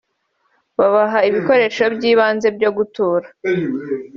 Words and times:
babaha 0.77 1.19
ibikoresho 1.29 1.83
by’ibanze 1.95 2.47
byo 2.57 2.69
gutura 2.77 3.27